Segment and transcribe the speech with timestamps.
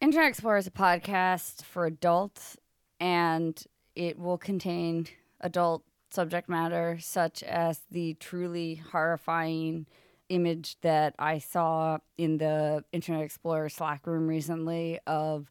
[0.00, 2.56] Internet Explorer is a podcast for adults,
[3.00, 3.62] and
[3.94, 5.06] it will contain
[5.42, 9.84] adult subject matter such as the truly horrifying
[10.30, 15.50] image that I saw in the Internet Explorer Slack room recently of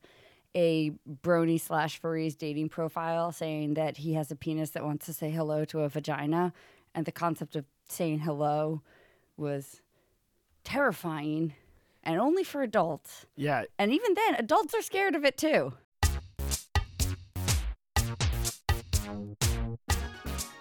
[0.55, 5.13] a brony slash furries dating profile saying that he has a penis that wants to
[5.13, 6.53] say hello to a vagina.
[6.95, 8.81] And the concept of saying hello
[9.37, 9.81] was
[10.63, 11.53] terrifying
[12.03, 13.25] and only for adults.
[13.35, 13.63] Yeah.
[13.77, 15.73] And even then, adults are scared of it too.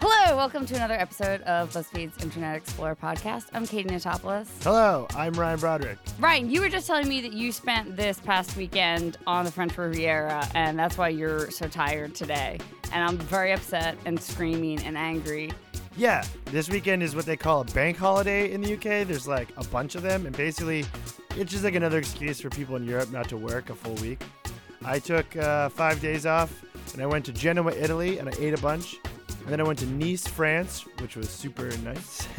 [0.00, 3.46] Hello, welcome to another episode of BuzzFeed's Internet Explorer podcast.
[3.52, 4.48] I'm Katie Notopoulos.
[4.62, 5.98] Hello, I'm Ryan Broderick.
[6.18, 9.76] Ryan, you were just telling me that you spent this past weekend on the French
[9.76, 12.58] Riviera, and that's why you're so tired today.
[12.92, 15.50] And I'm very upset and screaming and angry.
[15.98, 19.04] Yeah, this weekend is what they call a bank holiday in the UK.
[19.04, 20.84] There's like a bunch of them, and basically,
[21.36, 24.22] it's just like another excuse for people in Europe not to work a full week.
[24.84, 28.54] I took uh, five days off, and I went to Genoa, Italy, and I ate
[28.54, 28.94] a bunch.
[29.40, 32.28] And then I went to Nice, France, which was super nice.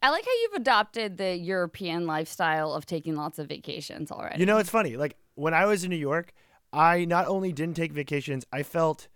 [0.00, 4.40] I like how you've adopted the European lifestyle of taking lots of vacations already.
[4.40, 4.96] you know, it's funny.
[4.96, 6.32] Like when I was in New York,
[6.72, 9.08] I not only didn't take vacations, I felt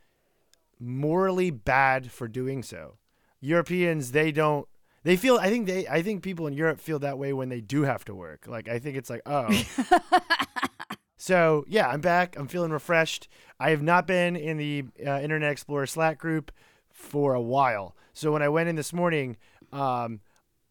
[0.83, 2.99] morally bad for doing so.
[3.41, 4.67] Europeans, they don't.
[5.05, 5.37] They feel.
[5.37, 5.87] I think they.
[5.89, 8.47] I think people in Europe feel that way when they do have to work.
[8.47, 9.49] Like I think it's like, oh.
[11.17, 12.37] so yeah, I'm back.
[12.39, 13.29] I'm feeling refreshed.
[13.59, 16.53] I have not been in the uh, Internet Explorer Slack group
[16.91, 17.97] for a while.
[18.13, 19.37] So when I went in this morning,
[19.73, 20.21] um,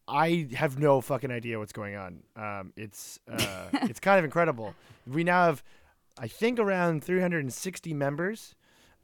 [0.08, 2.22] I have no fucking idea what's going on.
[2.36, 4.74] Um, it's uh, it's kind of incredible.
[5.06, 5.62] We now have,
[6.18, 8.54] I think, around 360 members.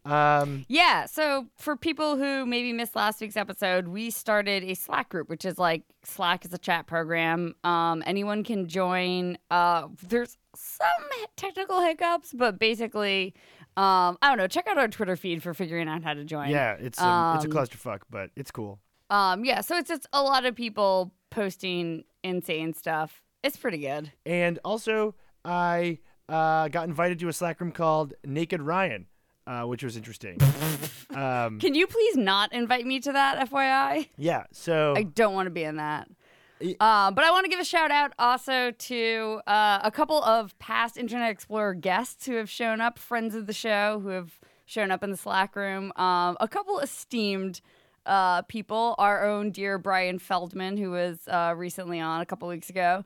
[0.04, 5.08] Um, Yeah, so for people who maybe missed last week's episode, we started a Slack
[5.10, 7.54] group, which is like Slack is a chat program.
[7.64, 9.38] Um, anyone can join.
[9.50, 10.88] Uh, there's some
[11.36, 13.34] technical hiccups, but basically,
[13.76, 14.46] um, I don't know.
[14.48, 16.48] Check out our Twitter feed for figuring out how to join.
[16.50, 18.80] yeah, it's um, it's a Um, clusterfuck, but it's cool.
[19.10, 23.22] Um, yeah, so it's just a lot of people posting insane stuff.
[23.42, 24.12] It's pretty good.
[24.26, 25.14] And also,
[25.44, 25.98] I
[26.28, 29.06] uh, got invited to a Slack room called Naked Ryan,
[29.48, 30.38] uh, which was interesting.
[31.14, 34.08] um, Can you please not invite me to that, FYI?
[34.16, 36.08] yeah, so I don't want to be in that.
[36.60, 40.58] Uh, but I want to give a shout out also to uh, a couple of
[40.58, 44.90] past Internet Explorer guests who have shown up, friends of the show who have shown
[44.90, 45.92] up in the Slack room.
[45.96, 47.60] Um, a couple esteemed
[48.06, 48.96] uh, people.
[48.98, 53.04] Our own dear Brian Feldman, who was uh, recently on a couple weeks ago.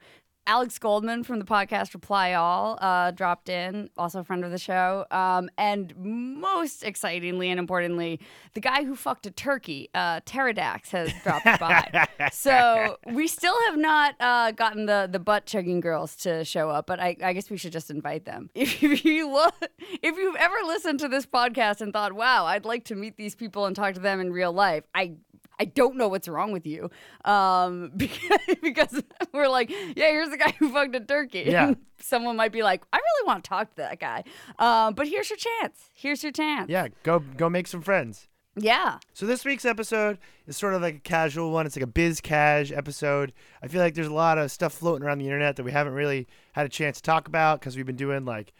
[0.52, 4.58] Alex Goldman from the podcast Reply All uh, dropped in, also a friend of the
[4.58, 5.06] show.
[5.10, 8.20] Um, and most excitingly and importantly,
[8.52, 12.06] the guy who fucked a turkey, uh, Pterodax, has dropped by.
[12.32, 16.86] so we still have not uh, gotten the, the butt chugging girls to show up,
[16.86, 18.50] but I, I guess we should just invite them.
[18.82, 19.54] If you look,
[20.02, 23.34] if you've ever listened to this podcast and thought, "Wow, I'd like to meet these
[23.34, 25.14] people and talk to them in real life," I
[25.60, 26.90] I don't know what's wrong with you.
[27.24, 29.02] Um, because, because
[29.32, 31.44] we're like, yeah, here's the guy who fucked a turkey.
[31.52, 31.74] Yeah.
[32.00, 34.24] Someone might be like, I really want to talk to that guy.
[34.58, 35.90] Um, but here's your chance.
[35.94, 36.68] Here's your chance.
[36.68, 38.26] yeah, go go make some friends.
[38.56, 38.98] Yeah.
[39.14, 41.64] So this week's episode is sort of like a casual one.
[41.64, 43.32] It's like a biz cash episode.
[43.62, 45.94] I feel like there's a lot of stuff floating around the internet that we haven't
[45.94, 48.52] really had a chance to talk about because we've been doing like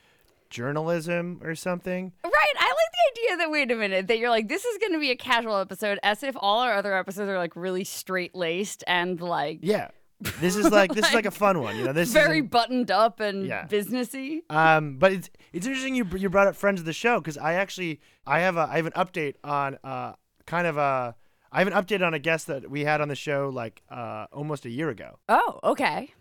[0.51, 2.13] journalism or something.
[2.25, 2.55] Right.
[2.59, 5.11] I the idea that, wait a minute, that you're like, this is going to be
[5.11, 9.21] a casual episode as if all our other episodes are like really straight laced and
[9.21, 9.89] like Yeah.
[10.41, 11.93] This is like this is like a fun one, you know.
[11.93, 13.67] This very buttoned up and Yeah.
[13.67, 14.43] businessy.
[14.51, 17.55] um, but it's it's interesting you you brought up friends of the show because I
[17.55, 20.13] actually I have a I have an update on uh
[20.47, 21.17] kind of a
[21.51, 24.27] I have an update on a guest that we had on the show like uh
[24.33, 25.19] almost a year ago.
[25.29, 26.15] Oh, okay.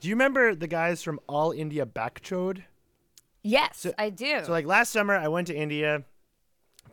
[0.00, 2.62] Do you remember the guys from All India Bakchod?
[3.42, 4.44] Yes, I do.
[4.44, 6.04] So like last summer, I went to India,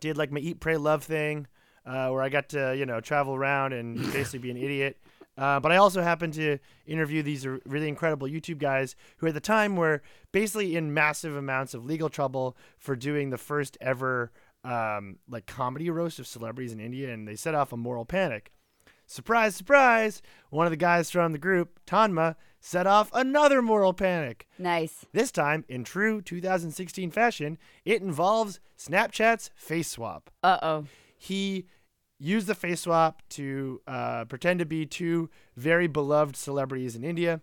[0.00, 1.46] did like my eat, pray, love thing,
[1.86, 4.98] uh, where I got to you know travel around and basically be an idiot.
[5.36, 9.40] Uh, but I also happened to interview these really incredible YouTube guys who at the
[9.40, 10.00] time were
[10.30, 14.30] basically in massive amounts of legal trouble for doing the first ever
[14.62, 18.52] um, like comedy roast of celebrities in India, and they set off a moral panic.
[19.06, 20.22] Surprise, surprise!
[20.50, 24.46] One of the guys from the group, Tanmay, set off another moral panic.
[24.58, 25.04] nice.
[25.12, 30.30] This time, in true 2016 fashion, it involves Snapchat's face swap.
[30.42, 30.84] Uh oh.
[31.18, 31.66] He
[32.18, 37.40] used the face swap to uh, pretend to be two very beloved celebrities in India.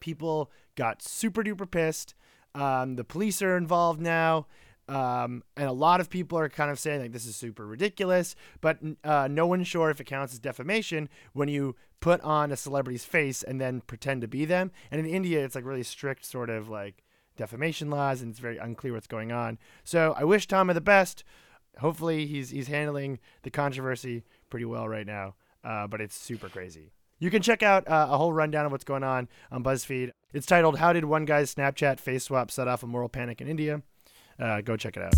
[0.00, 2.14] People got super duper pissed.
[2.54, 4.46] Um, the police are involved now.
[4.90, 8.34] Um, and a lot of people are kind of saying like this is super ridiculous,
[8.60, 12.56] but uh, no one's sure if it counts as defamation when you put on a
[12.56, 14.72] celebrity's face and then pretend to be them.
[14.90, 17.04] And in India, it's like really strict sort of like
[17.36, 19.58] defamation laws, and it's very unclear what's going on.
[19.84, 21.22] So I wish Tanmay the best.
[21.78, 25.36] Hopefully, he's he's handling the controversy pretty well right now.
[25.62, 26.90] Uh, but it's super crazy.
[27.20, 30.10] You can check out uh, a whole rundown of what's going on on BuzzFeed.
[30.32, 33.46] It's titled "How Did One Guy's Snapchat Face Swap Set Off a Moral Panic in
[33.46, 33.82] India."
[34.40, 35.14] Uh, go check it out.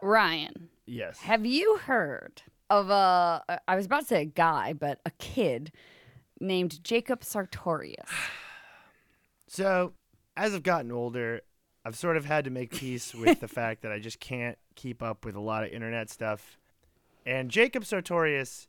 [0.00, 1.18] Ryan, Yes.
[1.20, 5.70] have you heard of a, I was about to say a guy, but a kid
[6.40, 8.08] named Jacob Sartorius?
[9.48, 9.92] So,
[10.34, 11.42] as I've gotten older,
[11.84, 15.02] I've sort of had to make peace with the fact that I just can't keep
[15.02, 16.56] up with a lot of internet stuff.
[17.26, 18.66] And Jacob Sartorius,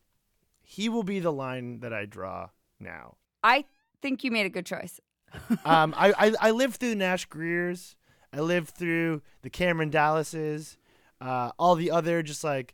[0.61, 2.49] he will be the line that I draw
[2.81, 3.15] now.
[3.41, 3.63] I
[4.01, 4.99] think you made a good choice.
[5.65, 7.95] um, I, I I lived through Nash Griers.
[8.31, 10.77] I lived through the Cameron Dallases,
[11.21, 12.73] uh, all the other just like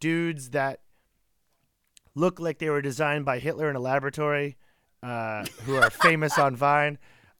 [0.00, 0.80] dudes that
[2.14, 4.56] look like they were designed by Hitler in a laboratory,
[5.02, 6.98] uh, who are famous on Vine.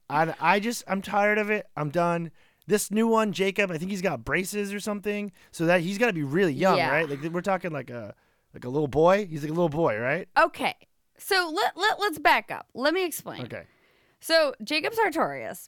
[0.08, 1.66] And I just I'm tired of it.
[1.76, 2.31] I'm done.
[2.66, 6.06] This new one, Jacob, I think he's got braces or something, so that he's got
[6.06, 6.90] to be really young, Yeah.
[6.90, 7.08] right?
[7.08, 8.14] Like we're talking like a
[8.55, 9.26] like a little boy.
[9.26, 10.28] He's like a little boy, right?
[10.38, 10.75] Okay.
[11.19, 12.66] So let, let, let's back up.
[12.75, 13.43] Let me explain.
[13.44, 13.62] Okay.
[14.22, 15.66] So, Jacob Sartorius,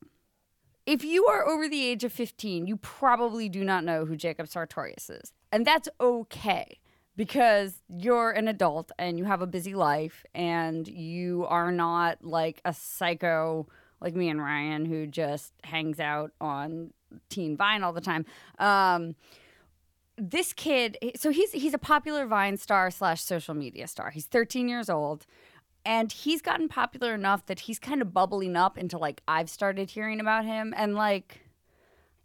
[0.87, 4.47] if you are over the age of 15, you probably do not know who Jacob
[4.47, 5.33] Sartorius is.
[5.51, 6.79] And that's okay
[7.17, 12.61] because you're an adult and you have a busy life and you are not like
[12.65, 13.67] a psycho
[14.01, 16.93] like me and Ryan who just hangs out on
[17.31, 18.25] Teen Vine all the time.
[18.61, 19.17] Um,
[20.17, 24.11] this kid, so he's he's a popular Vine star slash social media star.
[24.11, 25.27] He's 13 years old
[25.85, 29.91] and he's gotten popular enough that he's kind of bubbling up into like I've started
[29.91, 31.41] hearing about him and like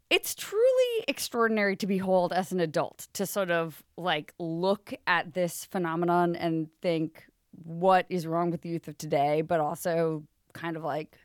[0.10, 5.66] it's truly extraordinary to behold as an adult to sort of like look at this
[5.66, 7.26] phenomenon and think
[7.64, 10.24] what is wrong with the youth of today but also
[10.54, 11.18] kind of like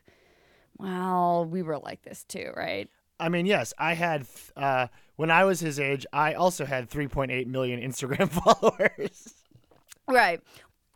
[0.77, 2.89] well we were like this too right
[3.19, 4.25] I mean, yes, I had
[4.57, 6.05] uh, when I was his age.
[6.11, 9.33] I also had 3.8 million Instagram followers.
[10.07, 10.41] Right.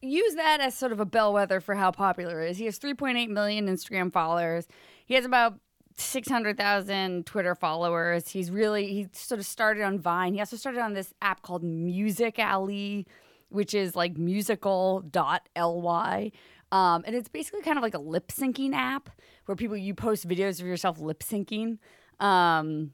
[0.01, 2.57] Use that as sort of a bellwether for how popular he is.
[2.57, 4.67] He has 3.8 million Instagram followers.
[5.05, 5.59] He has about
[5.97, 8.29] 600,000 Twitter followers.
[8.29, 10.33] He's really, he sort of started on Vine.
[10.33, 13.05] He also started on this app called musical.ly,
[13.49, 15.01] which is like musical.ly.
[16.71, 19.09] Um, and it's basically kind of like a lip syncing app
[19.45, 21.79] where people, you post videos of yourself lip syncing.
[22.19, 22.91] Um,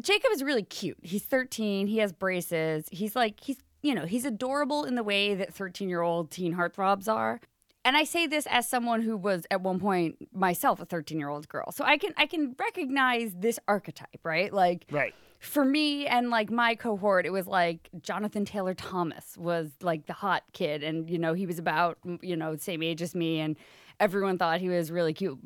[0.00, 0.98] Jacob is really cute.
[1.02, 1.86] He's 13.
[1.86, 2.86] He has braces.
[2.92, 6.56] He's like, he's, you know, he's adorable in the way that 13 year old teen
[6.56, 7.40] heartthrobs are.
[7.84, 11.28] And I say this as someone who was at one point myself a 13 year
[11.28, 11.70] old girl.
[11.70, 14.52] So I can, I can recognize this archetype, right?
[14.52, 15.14] Like, right.
[15.38, 20.14] for me and like my cohort, it was like Jonathan Taylor Thomas was like the
[20.14, 20.82] hot kid.
[20.82, 23.38] And, you know, he was about, you know, same age as me.
[23.38, 23.56] And
[24.00, 25.38] everyone thought he was really cute.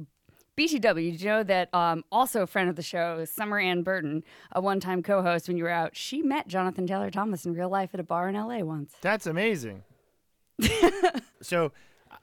[0.57, 4.25] BTW, did you know that um, also a friend of the show, Summer Ann Burton,
[4.53, 7.55] a one time co host when you were out, she met Jonathan Taylor Thomas in
[7.55, 8.95] real life at a bar in LA once.
[9.01, 9.85] That's amazing.
[11.41, 11.73] so,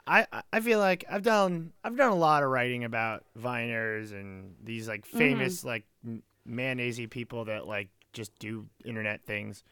[0.06, 4.56] I I feel like I've done I've done a lot of writing about Viners and
[4.64, 9.64] these like famous like m- mayonnaisey people that like just do internet things.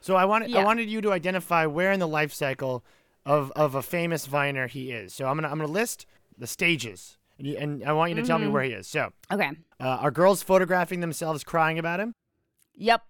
[0.00, 2.84] So I wanted I wanted you to identify where in the life cycle
[3.24, 5.14] of of a famous Viner he is.
[5.14, 6.06] So I'm gonna I'm gonna list
[6.36, 8.86] the stages, and, you, and I want you to tell me where he is.
[8.86, 9.50] So Okay.
[9.80, 12.14] uh, are girls photographing themselves crying about him?
[12.74, 13.02] Yep.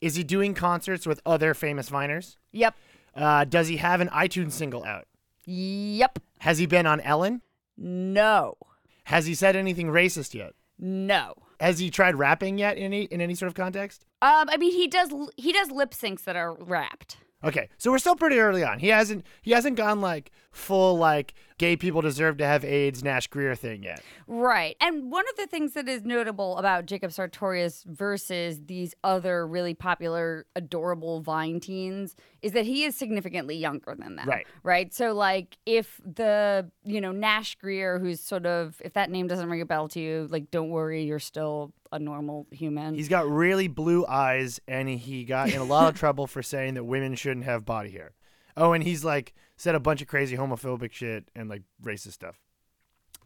[0.00, 2.36] Is he doing concerts with other famous Viners?
[2.52, 2.74] Yep.
[3.14, 5.06] Uh, does he have an iTunes single out?
[5.46, 6.18] Yep.
[6.40, 7.42] Has he been on Ellen?
[7.76, 8.56] No.
[9.04, 10.52] Has he said anything racist yet?
[10.78, 11.34] No.
[11.60, 14.04] Has he tried rapping yet in any in any sort of context?
[14.20, 17.18] Um, I mean, he does he does lip syncs that are wrapped.
[17.44, 18.78] Okay, so we're still pretty early on.
[18.78, 23.28] He hasn't he hasn't gone like full like gay people deserve to have AIDS Nash
[23.28, 24.02] Grier thing yet.
[24.26, 24.76] Right.
[24.80, 29.74] And one of the things that is notable about Jacob Sartorius versus these other really
[29.74, 34.28] popular, adorable Vine teens is that he is significantly younger than them.
[34.28, 34.46] Right.
[34.62, 34.92] Right.
[34.92, 39.48] So, like, if the, you know, Nash Grier, who's sort of, if that name doesn't
[39.48, 42.94] ring a bell to you, like, don't worry, you're still a normal human.
[42.94, 46.74] He's got really blue eyes and he got in a lot of trouble for saying
[46.74, 48.12] that women shouldn't have body hair.
[48.56, 52.40] Oh, and he's like said a bunch of crazy homophobic shit and like racist stuff.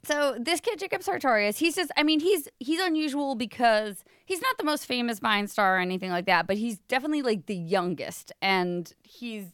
[0.04, 4.56] So this kid Jacob Sartorius, he's just I mean, he's he's unusual because he's not
[4.58, 8.32] the most famous Vine star or anything like that, but he's definitely like the youngest
[8.40, 9.46] and he's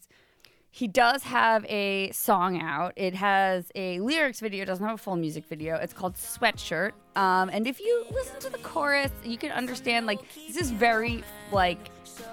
[0.71, 2.95] he does have a song out.
[2.97, 4.65] It has a lyrics video.
[4.65, 5.77] It doesn't have a full music video.
[5.77, 6.91] It's called Sweatshirt.
[7.15, 11.23] Um, and if you listen to the chorus, you can understand like this is very
[11.53, 11.79] like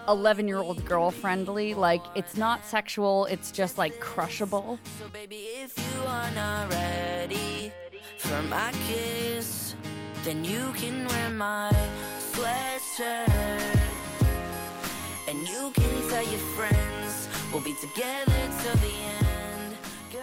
[0.08, 1.74] 11 year old girl friendly.
[1.74, 3.26] Like it's not sexual.
[3.26, 4.80] It's just like crushable.
[5.00, 7.72] So baby, if you are not ready
[8.18, 9.76] for my kiss,
[10.24, 11.72] then you can wear my
[12.20, 13.80] sweatshirt.
[15.28, 19.76] And you can tell your friends we'll be together till the end.
[20.12, 20.22] Girl,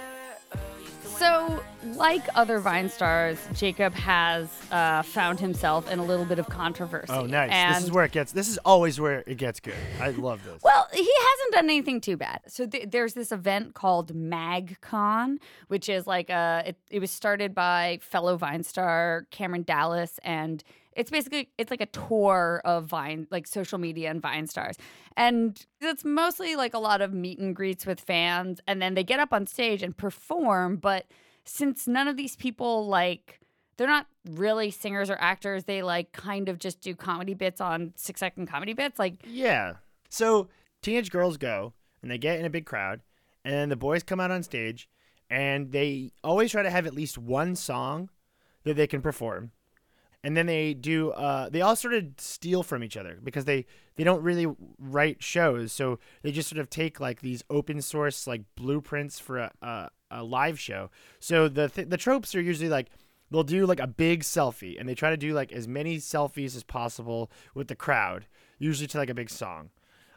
[0.54, 0.58] oh,
[1.04, 1.62] wear So,
[1.94, 7.12] like other Vine stars, Jacob has uh, found himself in a little bit of controversy.
[7.12, 7.50] Oh, nice.
[7.52, 8.32] And this is where it gets.
[8.32, 9.74] This is always where it gets good.
[10.00, 10.62] I love this.
[10.62, 12.40] Well, he hasn't done anything too bad.
[12.48, 16.64] So th- there's this event called MagCon, which is like a.
[16.66, 20.62] It, it was started by fellow Vine star Cameron Dallas, and
[20.98, 24.76] it's basically it's like a tour of Vine, like social media and Vine stars,
[25.16, 29.04] and it's mostly like a lot of meet and greets with fans, and then they
[29.04, 30.76] get up on stage and perform.
[30.76, 31.06] But
[31.48, 33.40] since none of these people like
[33.76, 37.92] they're not really singers or actors, they like kind of just do comedy bits on
[37.96, 39.24] six second comedy bits, like.
[39.24, 39.74] Yeah.
[40.10, 40.48] So
[40.82, 43.00] teenage girls go and they get in a big crowd,
[43.44, 44.88] and then the boys come out on stage,
[45.30, 48.10] and they always try to have at least one song
[48.64, 49.52] that they can perform.
[50.24, 51.10] And then they do.
[51.12, 53.64] Uh, they all sort of steal from each other because they
[53.94, 58.26] they don't really write shows, so they just sort of take like these open source
[58.26, 60.90] like blueprints for a a, a live show.
[61.20, 62.88] So the th- the tropes are usually like
[63.30, 66.56] they'll do like a big selfie, and they try to do like as many selfies
[66.56, 68.26] as possible with the crowd,
[68.58, 69.70] usually to like a big song.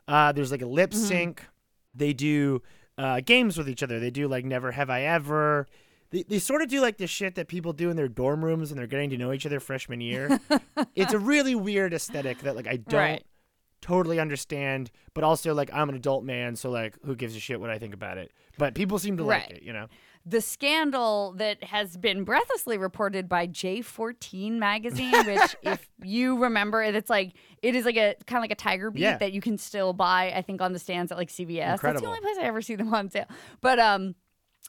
[0.07, 1.45] Uh, there's like a lip sync.
[1.93, 2.62] They do
[2.98, 4.00] uh, games with each other.
[4.00, 5.67] They do like Never Have I Ever.
[6.10, 8.69] They, they sort of do like the shit that people do in their dorm rooms
[8.69, 10.39] when they're getting to know each other freshman year.
[10.95, 13.24] it's a really weird aesthetic that like I don't Right.
[13.81, 17.59] Totally understand, but also like I'm an adult man, so like who gives a shit
[17.59, 18.31] what I think about it?
[18.57, 19.88] But people seem to like it, you know.
[20.25, 27.09] the scandal that has been breathlessly reported by J14 magazine, which, if you remember, it's
[27.09, 29.17] like it is like a kind of like a tiger beat Yeah.
[29.17, 30.31] that you can still buy.
[30.35, 31.81] I think on the stands at like CVS.
[31.81, 33.25] That's the only place I ever see them on sale.
[33.61, 34.15] But um,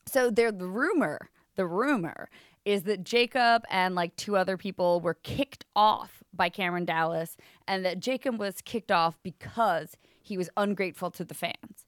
[0.09, 1.29] so they're the rumor.
[1.55, 2.31] The rumor
[2.65, 7.85] is that Jacob and like two other people were kicked off by Cameron Dallas, and
[7.85, 11.85] that Jacob was kicked off because he was ungrateful to the fans.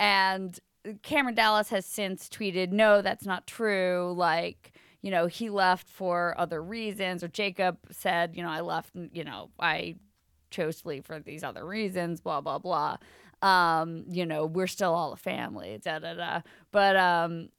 [0.00, 0.58] And
[1.02, 4.12] Cameron Dallas has since tweeted, no, that's not true.
[4.16, 7.22] Like, you know, he left for other reasons.
[7.22, 9.96] Or Jacob said, you know, I left, you know, I
[10.50, 12.96] chose to leave for these other reasons, blah, blah, blah.
[13.42, 16.40] Um, you know, we're still all a family, da, da, da.
[16.72, 17.50] But um,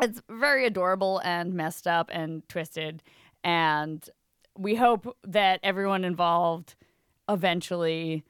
[0.00, 3.02] it's very adorable and messed up and twisted.
[3.42, 4.08] And
[4.56, 6.74] we hope that everyone involved
[7.28, 8.24] eventually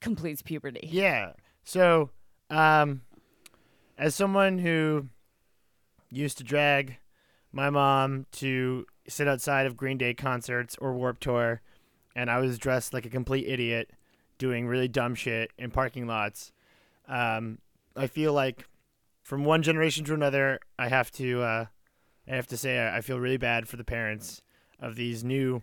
[0.00, 0.88] completes puberty.
[0.90, 1.32] Yeah.
[1.64, 2.10] So,
[2.50, 3.02] um,
[3.96, 5.08] as someone who
[6.10, 6.98] used to drag
[7.52, 11.60] my mom to sit outside of Green Day concerts or Warped Tour,
[12.14, 13.90] and I was dressed like a complete idiot
[14.38, 16.52] doing really dumb shit in parking lots,
[17.08, 17.58] um,
[17.96, 18.66] I feel like
[19.24, 21.64] from one generation to another, I have to, uh,
[22.30, 24.40] I have to say, I I feel really bad for the parents
[24.78, 25.62] of these new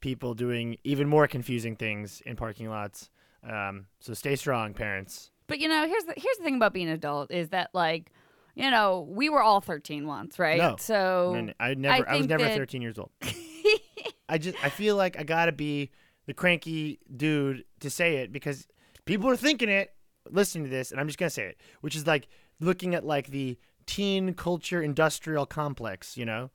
[0.00, 3.10] people doing even more confusing things in parking lots.
[3.42, 5.30] Um, so stay strong, parents.
[5.46, 8.12] But you know, here's the here's the thing about being an adult is that like,
[8.54, 10.58] you know, we were all 13 once, right?
[10.58, 10.76] No.
[10.78, 13.10] So And I never, I, was never that- 13 years old.
[14.28, 15.90] I just, I feel like I gotta be
[16.26, 18.68] the cranky dude to say it because
[19.04, 19.92] people are thinking it,
[20.30, 22.28] listening to this, and I'm just gonna say it, which is like
[22.60, 26.50] looking at like the teen culture industrial complex, you know.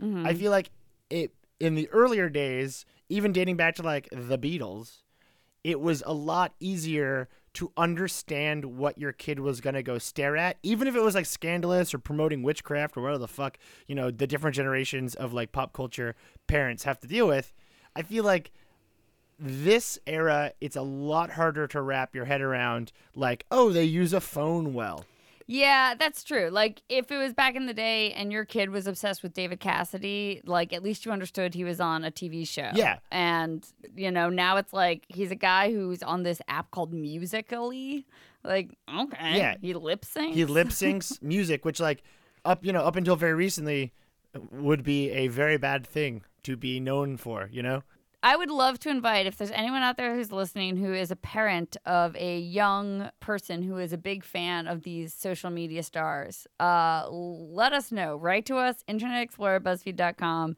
[0.00, 0.26] Mm-hmm.
[0.26, 0.70] I feel like
[1.10, 5.02] it in the earlier days, even dating back to like the Beatles,
[5.62, 10.56] it was a lot easier to understand what your kid was gonna go stare at,
[10.62, 14.10] even if it was like scandalous or promoting witchcraft or whatever the fuck you know
[14.10, 16.14] the different generations of like pop culture
[16.46, 17.52] parents have to deal with.
[17.94, 18.52] I feel like
[19.38, 22.92] this era, it's a lot harder to wrap your head around.
[23.14, 25.04] Like, oh, they use a phone well.
[25.46, 26.48] Yeah, that's true.
[26.50, 29.60] Like if it was back in the day and your kid was obsessed with David
[29.60, 32.70] Cassidy, like at least you understood he was on a TV show.
[32.74, 32.98] Yeah.
[33.10, 38.06] And you know, now it's like he's a guy who's on this app called Musically.
[38.44, 39.36] Like, okay.
[39.38, 39.56] Yeah.
[39.60, 40.32] He lip syncs.
[40.32, 42.02] he lip syncs music, which like
[42.44, 43.92] up you know up until very recently
[44.34, 47.48] uh, would be a very bad thing to be known for.
[47.52, 47.82] You know,
[48.24, 51.16] I would love to invite if there's anyone out there who's listening who is a
[51.16, 56.46] parent of a young person who is a big fan of these social media stars.
[56.60, 58.16] Uh, let us know.
[58.16, 60.56] Write to us, Internet Explorer, BuzzFeed.com.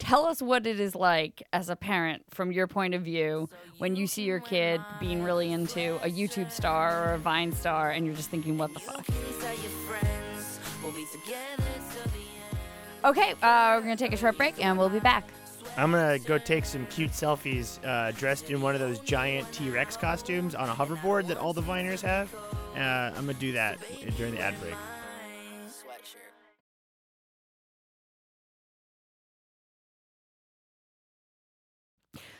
[0.00, 3.94] Tell us what it is like as a parent from your point of view when
[3.94, 8.04] you see your kid being really into a YouTube star or a Vine star and
[8.04, 9.06] you're just thinking, what the fuck?
[13.04, 15.28] Okay, uh, we're going to take a short break and we'll be back.
[15.76, 19.96] I'm gonna go take some cute selfies uh, dressed in one of those giant T-Rex
[19.96, 22.32] costumes on a hoverboard that all the Viners have.
[22.76, 22.78] Uh,
[23.16, 23.78] I'm gonna do that
[24.16, 24.74] during the ad break.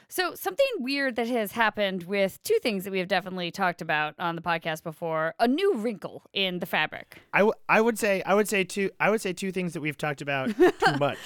[0.09, 4.15] So, something weird that has happened with two things that we have definitely talked about
[4.21, 7.19] on the podcast before a new wrinkle in the fabric.
[7.33, 9.81] I, w- I would say I would say two I would say two things that
[9.81, 11.19] we've talked about too much.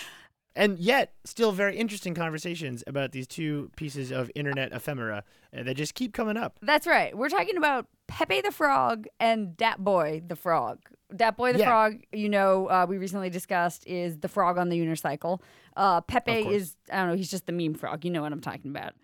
[0.58, 5.22] And yet, still very interesting conversations about these two pieces of internet ephemera
[5.56, 6.58] uh, that just keep coming up.
[6.60, 7.16] That's right.
[7.16, 10.80] We're talking about Pepe the Frog and Dat Boy the Frog.
[11.14, 11.66] Dat Boy the Yeah.
[11.66, 15.40] Frog, you know, uh, we recently discussed is the frog on the unicycle.
[15.76, 18.04] Uh, Pepe is, I don't know, he's just the meme frog.
[18.04, 18.94] You know what I'm talking about.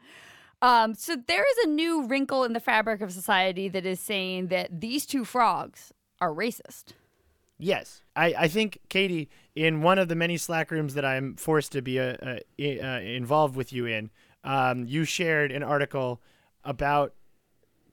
[0.60, 4.48] Um, so there is a new wrinkle in the fabric of society that is saying
[4.48, 6.94] that these two frogs are racist.
[7.58, 11.72] Yes, I, I think Katie, in one of the many Slack rooms that I'm forced
[11.72, 14.10] to be uh, uh, uh, involved with you in,
[14.42, 16.20] um, you shared an article
[16.64, 17.14] about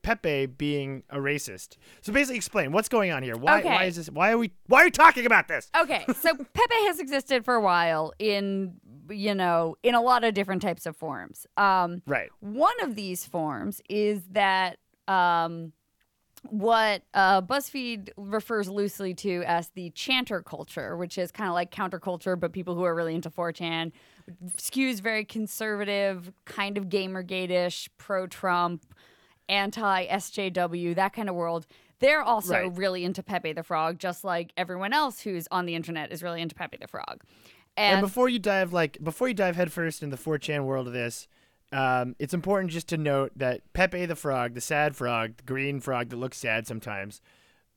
[0.01, 1.77] Pepe being a racist.
[2.01, 3.37] So basically, explain what's going on here.
[3.37, 4.09] Why, why is this?
[4.09, 4.51] Why are we?
[4.67, 5.69] Why are we talking about this?
[5.79, 8.73] Okay, so Pepe has existed for a while in,
[9.09, 11.45] you know, in a lot of different types of forms.
[11.55, 12.29] Um, Right.
[12.39, 15.73] One of these forms is that um,
[16.49, 21.71] what uh, BuzzFeed refers loosely to as the channer culture, which is kind of like
[21.71, 23.91] counterculture, but people who are really into 4chan.
[24.57, 28.85] Skews very conservative, kind of Gamergate-ish, pro-Trump,
[29.49, 31.67] anti-SJW, that kind of world.
[31.99, 32.75] They're also Right.
[32.77, 36.41] really into Pepe the Frog, just like everyone else who's on the internet is really
[36.41, 37.23] into Pepe the Frog.
[37.77, 40.93] And, And, before you dive, like before you dive headfirst in the 4chan world of
[40.93, 41.27] this,
[41.71, 45.79] um, it's important just to note that Pepe the Frog, the sad frog, the green
[45.79, 47.21] frog that looks sad sometimes,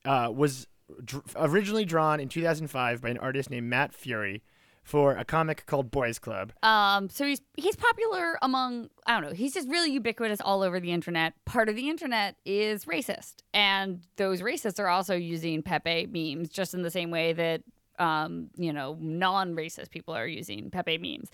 [0.03, 0.67] uh, was
[1.03, 4.41] dr- originally drawn in 2005 by an artist named Matt Furie
[4.83, 6.53] for a comic called Boys Club.
[6.61, 9.35] Um, so he's he's popular among I don't know.
[9.35, 11.33] He's just really ubiquitous all over the internet.
[11.45, 16.73] Part of the internet is racist, and those racists are also using Pepe memes just
[16.73, 17.63] in the same way that
[17.99, 21.29] um, you know non-racist people are using Pepe memes.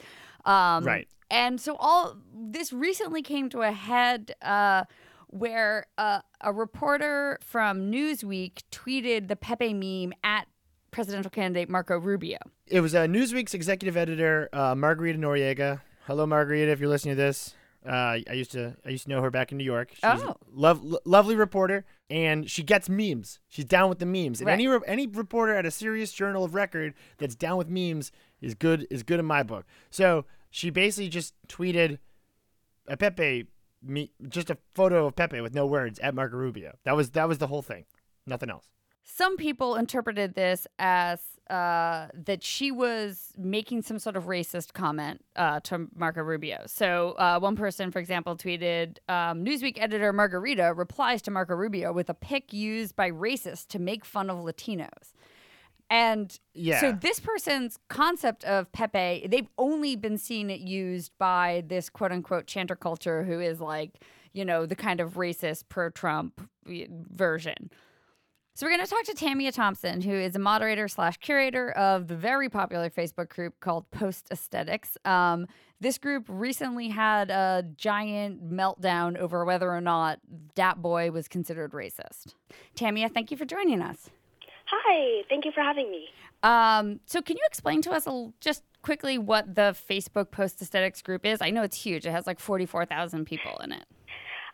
[0.45, 1.07] Um, Right.
[1.29, 4.35] And so all this recently came to a head.
[4.41, 4.83] Uh,
[5.33, 10.45] where uh, a reporter from Newsweek tweeted the Pepe meme at
[10.91, 12.37] presidential candidate Marco Rubio.
[12.67, 15.79] It was uh, Newsweek's executive editor, uh, Margarita Noriega.
[16.05, 17.55] Hello, Margarita, if you're listening to this.
[17.87, 19.91] Uh, I used to I used to know her back in New York.
[19.93, 20.35] She's Oh.
[20.53, 23.39] lo- lovely reporter, and she gets memes.
[23.47, 24.41] She's down with the memes.
[24.41, 24.53] And Right.
[24.53, 28.53] any re- any reporter at a serious journal of record that's down with memes is
[28.53, 29.65] good is good in my book.
[29.89, 31.99] So she basically just tweeted
[32.87, 33.47] a Pepe
[33.81, 36.77] me just a photo of Pepe with no words at Marco Rubio.
[36.83, 37.85] That was that was the whole thing.
[38.27, 38.69] Nothing else.
[39.03, 41.21] Some people interpreted this as
[41.51, 46.63] uh, that she was making some sort of racist comment uh, to Marco Rubio.
[46.65, 51.91] So, uh, one person, for example, tweeted um, Newsweek editor Margarita replies to Marco Rubio
[51.91, 55.13] with a pic used by racists to make fun of Latinos.
[55.89, 56.79] And Yeah.
[56.79, 62.13] so, this person's concept of Pepe, they've only been seeing it used by this quote
[62.13, 67.69] unquote channer culture who is like, you know, the kind of racist pro Trump version.
[68.53, 72.09] So we're going to talk to Tamia Thompson, who is a moderator slash curator of
[72.09, 74.97] the very popular Facebook group called Post Aesthetics.
[75.05, 75.47] Um,
[75.79, 80.19] this group recently had a giant meltdown over whether or not
[80.53, 82.35] Dat Boy was considered racist.
[82.75, 84.09] Tamia, thank you for joining us.
[84.65, 86.09] Hi, thank you for having me.
[86.43, 91.01] Um, so can you explain to us a, just quickly what the Facebook Post Aesthetics
[91.01, 91.39] group is?
[91.41, 92.05] I know it's huge.
[92.05, 93.85] It has like 44,000 people in it.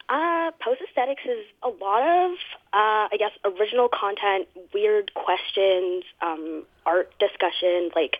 [0.09, 2.31] Uh, Post Aesthetics is a lot of,
[2.71, 8.15] uh, I guess, original content, weird questions, um, art discussion, like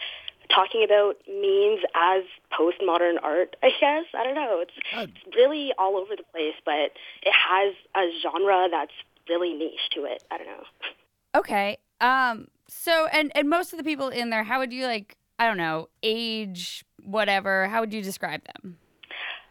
[0.50, 4.06] talking about memes as postmodern art, I guess.
[4.14, 4.60] I don't know.
[4.62, 6.92] It's, Uh, it's really all over the place, but
[7.24, 8.94] it has a genre that's
[9.30, 10.24] really niche to it.
[10.30, 10.64] I don't know.
[11.36, 11.78] Okay.
[12.02, 12.48] Um.
[12.68, 15.16] So, and and most of the people in there, how would you like?
[15.40, 17.68] I don't know, age, whatever.
[17.68, 18.78] How would you describe them?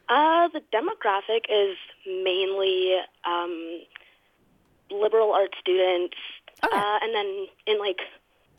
[0.09, 3.81] Uh, the demographic is mainly um,
[4.91, 6.15] liberal arts students,
[6.65, 6.77] Okay.
[6.77, 7.99] uh, and then in like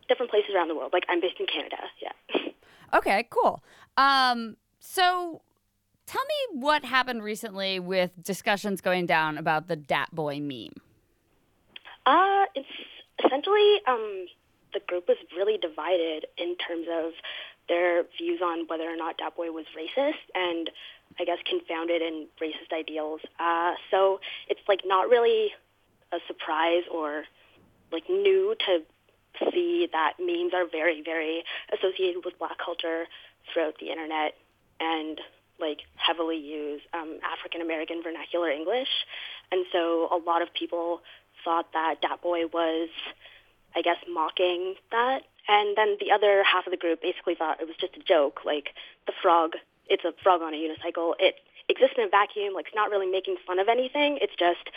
[0.09, 0.91] different places around the world.
[0.93, 1.77] Like I'm based in Canada.
[2.01, 2.41] Yeah.
[2.93, 3.27] Okay.
[3.29, 3.61] Cool.
[3.97, 4.55] Um.
[4.79, 5.41] So,
[6.05, 10.71] tell me what happened recently with discussions going down about the Dat Boy meme.
[12.05, 12.69] Uh, it's
[13.25, 14.27] essentially um,
[14.73, 17.11] the group was really divided in terms of
[17.67, 20.69] their views on whether or not Dat Boy was racist and
[21.19, 23.21] I guess confounded in racist ideals.
[23.39, 25.51] Uh, so it's like not really
[26.11, 27.23] a surprise or
[27.91, 28.79] like new to
[29.51, 33.05] see that memes are very, very associated with black culture
[33.51, 34.35] throughout the internet
[34.79, 35.19] and
[35.59, 38.89] like heavily use um, African American vernacular English.
[39.51, 41.01] And so a lot of people
[41.43, 42.89] thought that Dat Boy was,
[43.75, 45.23] I guess, mocking that.
[45.47, 48.41] And then the other half of the group basically thought it was just a joke,
[48.45, 48.69] like
[49.05, 49.53] the frog,
[49.89, 51.13] it's a frog on a unicycle.
[51.19, 51.35] It
[51.69, 54.19] exists in a vacuum, like it's not really making fun of anything.
[54.21, 54.69] It's just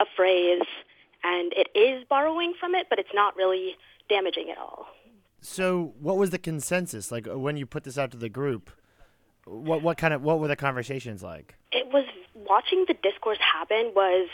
[0.00, 0.66] a phrase,
[1.22, 3.76] and it is borrowing from it, but it's not really
[4.08, 4.86] damaging at all.
[5.40, 8.70] So, what was the consensus like uh, when you put this out to the group?
[9.44, 11.56] What what kind of what were the conversations like?
[11.70, 14.28] It was watching the discourse happen was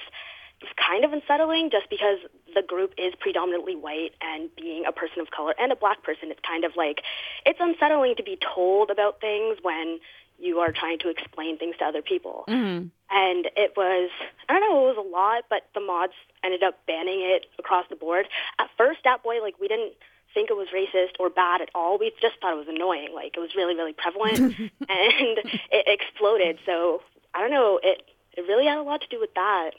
[0.61, 2.19] was kind of unsettling just because
[2.55, 6.31] the group is predominantly white and being a person of color and a black person
[6.31, 7.01] it's kind of like
[7.47, 9.99] it's unsettling to be told about things when
[10.41, 12.45] you are trying to explain things to other people.
[12.49, 12.89] Mm-hmm.
[13.13, 14.11] And it was,
[14.49, 16.13] I don't know, it was a lot, but the mods
[16.45, 18.27] ended up banning it across the board.
[18.59, 19.95] At first, Dat Boy, like, we didn't
[20.33, 21.99] think it was racist or bad at all.
[21.99, 23.09] We just thought it was annoying.
[23.15, 25.39] Like, it was really, really prevalent, and
[25.71, 26.59] it exploded.
[26.65, 27.03] So,
[27.35, 28.03] I don't know, it,
[28.37, 29.71] it really had a lot to do with that.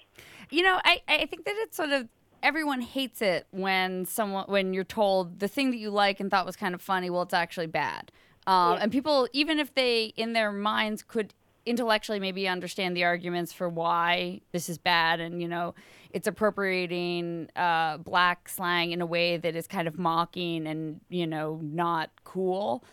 [0.49, 2.09] You know, I, I think that it's sort of
[2.43, 6.45] everyone hates it when someone when you're told the thing that you like and thought
[6.45, 8.11] was kind of funny, well, it's actually bad.
[8.47, 11.33] Um, And people, even if they in their minds could
[11.65, 15.75] intellectually maybe understand the arguments for why this is bad, and you know,
[16.11, 21.27] it's appropriating uh, black slang in a way that is kind of mocking and you
[21.27, 22.83] know not cool.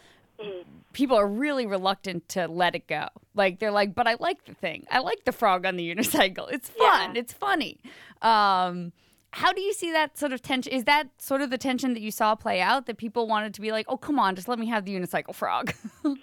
[0.92, 3.08] People are really reluctant to let it go.
[3.34, 4.86] Like they're like, but I like the thing.
[4.90, 6.50] I like the frog on the unicycle.
[6.52, 7.14] It's fun.
[7.14, 7.20] Yeah.
[7.20, 7.78] It's funny.
[8.22, 8.92] Um,
[9.38, 10.72] how do you see that sort of tension?
[10.72, 12.86] Is that sort of the tension that you saw play out?
[12.86, 15.34] That people wanted to be like, oh, come on, just let me have the unicycle
[15.34, 15.72] frog.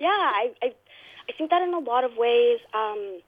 [0.00, 0.74] Yeah, I, I,
[1.28, 3.20] I think that in a lot of ways, um,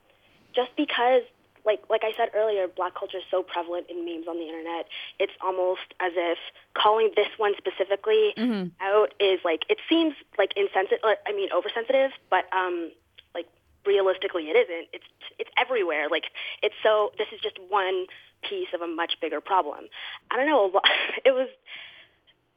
[0.53, 1.23] just because,
[1.65, 4.87] like, like I said earlier, black culture is so prevalent in memes on the internet.
[5.19, 6.37] It's almost as if
[6.75, 8.33] calling this one specifically
[8.81, 10.99] out is like it seems like insensitive.
[11.03, 12.91] I mean, oversensitive, but um,
[13.33, 13.47] like
[13.85, 14.89] realistically, it isn't.
[14.93, 15.05] It's
[15.39, 16.09] it's everywhere.
[16.09, 16.25] Like
[16.61, 17.11] it's so.
[17.17, 18.05] This is just one
[18.43, 19.85] piece of a much bigger problem.
[20.31, 20.71] I don't know.
[21.25, 21.49] It was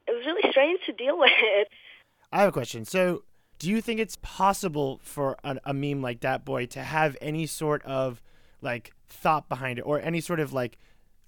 [0.06, 1.30] it was really strange to deal with.
[2.32, 2.84] I have a question.
[2.84, 3.24] So,
[3.58, 7.46] do you think it's possible for a, a meme like that boy to have any
[7.46, 8.22] sort of
[8.60, 10.78] like thought behind it, or any sort of like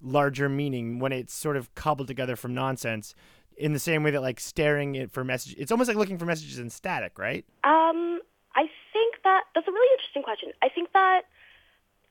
[0.01, 3.15] larger meaning when it's sort of cobbled together from nonsense?
[3.55, 6.25] In the same way that like staring it for messages, it's almost like looking for
[6.25, 7.45] messages in static, right?
[7.63, 8.19] Um,
[8.55, 10.51] I think that that's a really interesting question.
[10.63, 11.21] I think that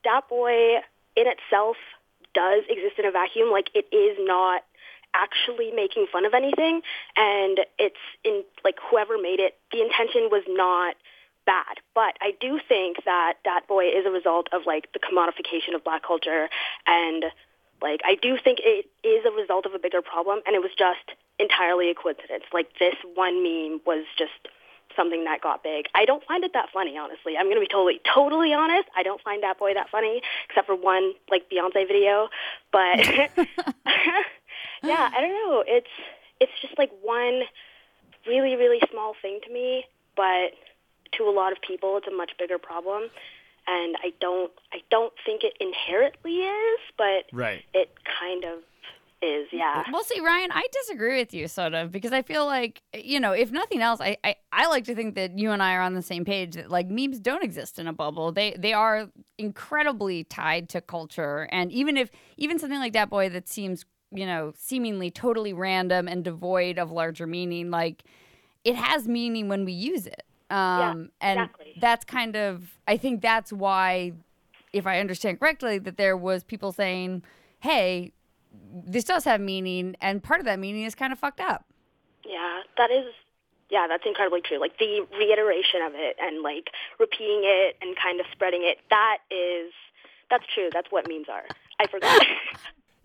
[0.03, 0.77] Dat Boy
[1.15, 1.75] in itself
[2.33, 3.51] does exist in a vacuum.
[3.51, 4.63] Like it is not
[5.13, 6.81] actually making fun of anything,
[7.15, 9.55] and it's in like whoever made it.
[9.71, 10.95] The intention was not
[11.45, 15.75] bad, but I do think that Dat Boy is a result of like the commodification
[15.75, 16.49] of black culture,
[16.87, 17.25] and
[17.81, 20.71] like I do think it is a result of a bigger problem, and it was
[20.77, 22.45] just entirely a coincidence.
[22.53, 24.47] Like this one meme was just
[24.95, 25.85] something that got big.
[25.95, 27.37] I don't find it that funny, honestly.
[27.37, 28.89] I'm gonna be totally, totally honest.
[28.95, 32.29] I don't find that boy that funny, except for one like Beyonce video.
[32.71, 32.99] But
[34.83, 35.63] yeah, I don't know.
[35.65, 35.87] It's
[36.39, 37.43] it's just like one
[38.27, 40.51] really, really small thing to me, but
[41.17, 43.09] to a lot of people, it's a much bigger problem.
[43.65, 47.63] And I don't, I don't think it inherently is, but Right.
[47.73, 48.59] it kind of
[49.23, 49.47] is.
[49.51, 49.83] Yeah.
[49.91, 53.31] well, see, Ryan, I disagree with you sort of because I feel like, you know,
[53.31, 55.93] if nothing else, I, I, I like to think that you and I are on
[55.93, 58.31] the same page that like memes don't exist in a bubble.
[58.31, 61.47] They they are incredibly tied to culture.
[61.51, 66.07] And even if even something like that boy that seems, you know, seemingly totally random
[66.07, 68.03] and devoid of larger meaning, like
[68.63, 70.23] it has meaning when we use it.
[70.49, 71.73] Um, and exactly.
[71.81, 74.13] that's kind of, I think that's why,
[74.71, 77.23] if I understand correctly, that there was people saying,
[77.59, 78.13] hey,
[78.85, 81.65] this does have meaning, and part of that meaning is kind of fucked up.
[82.25, 83.05] Yeah, that is.
[83.69, 84.59] Yeah, that's incredibly true.
[84.59, 88.77] Like the reiteration of it and like repeating it and kind of spreading it.
[88.91, 89.71] That is,
[90.29, 90.69] that's true.
[90.71, 91.45] That's what memes are.
[91.79, 92.21] I forgot.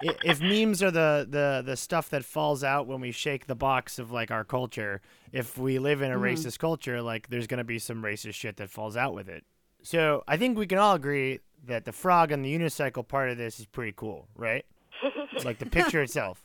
[0.00, 3.98] If memes are the, the the stuff that falls out when we shake the box
[3.98, 5.00] of like our culture,
[5.32, 6.22] if we live in a mm-hmm.
[6.22, 9.44] racist culture, like there's gonna be some racist shit that falls out with it.
[9.82, 13.38] So I think we can all agree that the frog on the unicycle part of
[13.38, 14.64] this is pretty cool, right?
[15.44, 16.42] like the picture itself.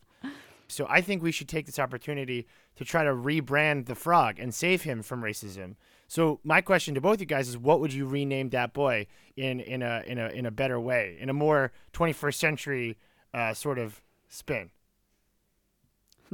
[0.67, 4.53] So I think we should take this opportunity to try to rebrand the frog and
[4.53, 5.75] save him from racism.
[6.07, 9.59] So my question to both you guys is, what would you rename that boy in
[9.59, 12.97] in a in a in a better way, in a more 21st century
[13.33, 14.69] uh, sort of spin?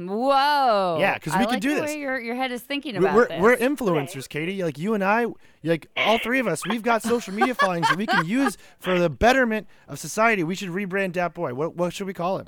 [0.06, 0.98] Whoa.
[1.00, 1.90] Yeah, because we can like do the this.
[1.90, 3.40] way your your head is thinking about we're, this.
[3.40, 4.62] we're influencers, Katie.
[4.62, 5.26] Like you and I,
[5.64, 8.98] like all three of us, we've got social media followings that we can use for
[8.98, 10.44] the betterment of society.
[10.44, 11.54] We should rebrand Dat Boy.
[11.54, 12.46] What what should we call him?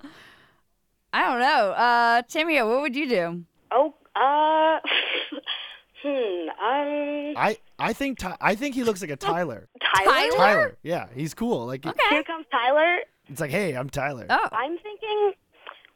[1.13, 1.73] I don't know.
[1.73, 3.45] Uh, Tamia, what would you do?
[3.71, 4.81] Oh, uh,
[6.03, 9.69] hmm, um, I I think Ty- I think he looks like a Tyler.
[9.97, 10.11] Tyler?
[10.11, 10.37] Tyler?
[10.37, 10.77] Tyler.
[10.83, 11.67] Yeah, he's cool.
[11.67, 12.99] Like Here comes Tyler.
[13.29, 14.27] it's like, hey, I'm Tyler.
[14.31, 15.33] Oh, I'm thinking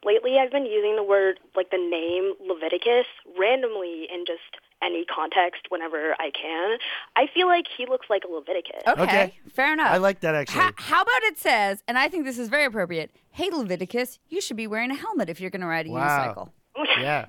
[0.05, 3.05] lately I've been using the word, like the name Leviticus,
[3.39, 4.41] randomly in just
[4.83, 6.77] any context whenever I can.
[7.15, 8.83] I feel like he looks like a Leviticus.
[8.87, 9.01] okay.
[9.03, 9.33] Okay.
[9.53, 9.91] Fair enough.
[9.91, 10.61] I like that actually.
[10.61, 13.11] How, how about it says, and I think this is very appropriate.
[13.31, 16.51] Hey, Leviticus, you should be wearing a helmet if you're going to ride a Wow.
[16.77, 16.85] unicycle.
[17.01, 17.25] yeah.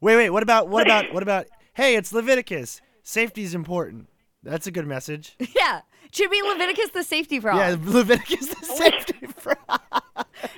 [0.00, 0.30] Wait, wait.
[0.30, 1.46] What about what about what about?
[1.74, 2.80] Hey, it's Leviticus.
[3.02, 4.08] Safety's important.
[4.42, 5.36] That's a good message.
[5.56, 5.80] Yeah,
[6.12, 7.56] should be Leviticus the safety frog.
[7.56, 9.80] Yeah, Leviticus the safety frog.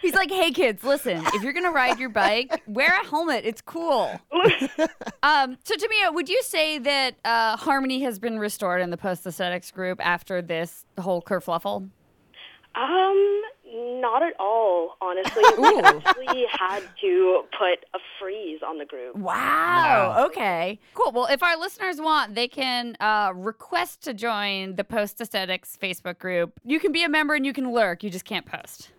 [0.07, 3.45] He's like, hey kids, listen, if you're gonna ride your bike, wear a helmet.
[3.45, 4.09] It's cool.
[5.25, 9.27] um, so Tamia, would you say that uh, harmony has been restored in the post
[9.27, 11.90] aesthetics group after this whole kerfluffle?
[12.77, 13.42] Um,
[13.75, 15.42] not at all, honestly.
[15.59, 19.16] we actually had to put a freeze on the group.
[19.16, 19.35] Wow.
[19.35, 20.27] Wow.
[20.27, 20.79] Okay.
[20.95, 21.11] Cool.
[21.11, 26.21] Well, if our listeners want, they can uh, request to join the Post Aesthetics Facebook
[26.21, 26.61] group.
[26.64, 28.05] You can be a member and you can lurk.
[28.05, 28.92] You just can't post.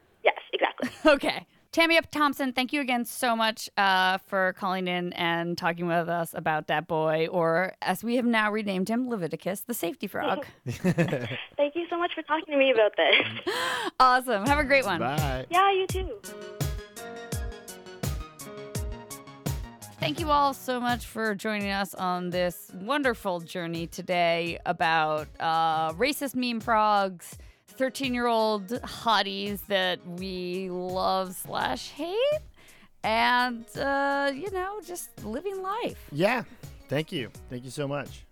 [0.81, 1.11] Yes, exactly.
[1.29, 1.47] Okay.
[1.73, 6.33] Tamia Thompson, thank you again so much uh, for calling in and talking with us
[6.33, 10.45] about that boy, or as we have now renamed him, Leviticus, the safety frog.
[10.65, 13.53] Thank you so much for talking to me about this.
[13.99, 14.45] awesome.
[14.47, 14.99] Have a great one.
[14.99, 15.45] Bye.
[15.51, 16.19] Yeah, you too.
[19.99, 25.91] Thank you all so much for joining us on this wonderful journey today about uh,
[25.93, 27.37] racist meme frogs,
[27.77, 32.17] 13 year old hotties that we love slash hate,
[33.03, 36.07] and, uh, you know, just living life.
[36.11, 36.43] Yeah.
[36.89, 37.29] Thank you.
[37.49, 38.25] Thank you so much.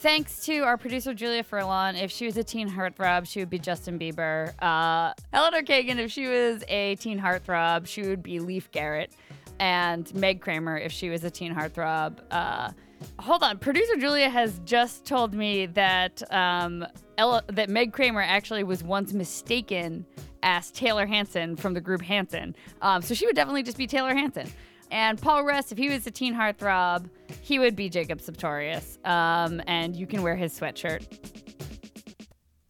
[0.00, 2.00] Thanks to our producer Julia Furlan.
[2.00, 4.52] If she was a teen heartthrob, she would be Justin Bieber.
[4.62, 9.12] Uh, Eleanor Kagan, if she was a teen heartthrob, she would be Leif Garrett.
[9.58, 12.20] And Meg Cramer, if she was a teen heartthrob.
[12.30, 12.70] Uh,
[13.18, 16.86] hold on, producer Julia has just told me that um,
[17.18, 20.04] Ella, that Meg Cramer actually was once mistaken
[20.42, 22.54] as Taylor Hanson from the group Hanson.
[22.82, 24.48] Um, so she would definitely just be Taylor Hanson.
[24.90, 27.08] And Paul Rest, if he was a teen heartthrob,
[27.40, 28.98] he would be Jacob Sartorius.
[29.04, 31.02] Um, and you can wear his sweatshirt.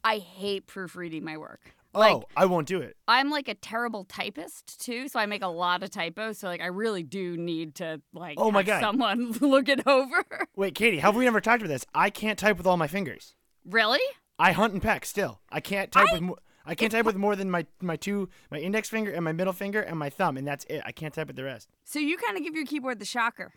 [0.04, 1.60] I hate proofreading my work.
[1.92, 2.94] Like, oh, I won't do it.
[3.08, 6.38] I'm like a terrible typist too, so I make a lot of typos.
[6.38, 8.80] So like, I really do need to like Oh my have God.
[8.80, 10.24] someone look it over.
[10.54, 11.86] Wait, Katie, have we never talked about this?
[11.94, 13.34] I can't type with all my fingers.
[13.64, 14.00] really?
[14.38, 15.40] I hunt and peck still.
[15.50, 16.38] I can't type with more.
[16.64, 19.52] I can't type with more than my my two my index finger and my middle
[19.52, 20.82] finger and my thumb, and that's it.
[20.84, 21.68] I can't type with the rest.
[21.84, 23.52] So you kind of give your keyboard the shocker.